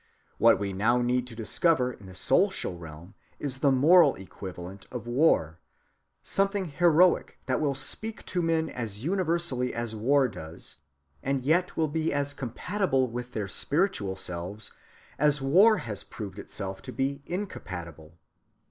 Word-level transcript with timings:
What 0.39 0.57
we 0.57 0.73
now 0.73 0.99
need 0.99 1.27
to 1.27 1.35
discover 1.35 1.93
in 1.93 2.07
the 2.07 2.15
social 2.15 2.75
realm 2.79 3.13
is 3.37 3.59
the 3.59 3.71
moral 3.71 4.15
equivalent 4.15 4.87
of 4.89 5.05
war: 5.05 5.59
something 6.23 6.69
heroic 6.69 7.37
that 7.45 7.61
will 7.61 7.75
speak 7.75 8.25
to 8.25 8.41
men 8.41 8.67
as 8.67 9.03
universally 9.03 9.75
as 9.75 9.93
war 9.93 10.27
does, 10.27 10.77
and 11.21 11.43
yet 11.45 11.77
will 11.77 11.87
be 11.87 12.11
as 12.11 12.33
compatible 12.33 13.11
with 13.11 13.33
their 13.33 13.47
spiritual 13.47 14.15
selves 14.17 14.73
as 15.19 15.39
war 15.39 15.77
has 15.77 16.03
proved 16.03 16.39
itself 16.39 16.81
to 16.81 16.91
be 16.91 17.21
incompatible. 17.27 18.17